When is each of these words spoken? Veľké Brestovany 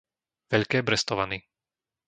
Veľké 0.51 0.79
Brestovany 0.87 1.37